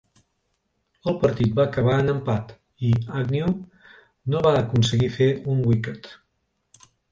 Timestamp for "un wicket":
5.55-6.13